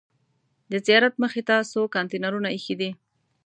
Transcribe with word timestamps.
د 0.71 0.73
زیارت 0.85 1.13
مخې 1.23 1.41
ته 1.47 1.55
څو 1.71 1.81
کانتینرونه 1.95 2.47
ایښي 2.55 2.75
دي. 2.81 2.89